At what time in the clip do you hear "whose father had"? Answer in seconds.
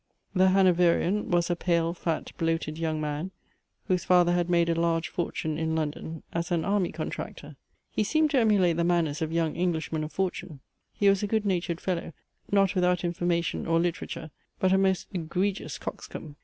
3.85-4.49